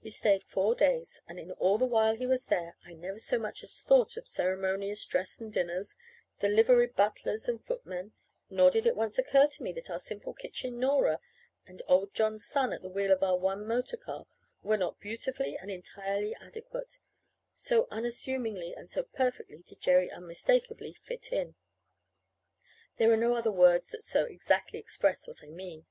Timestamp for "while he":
1.84-2.26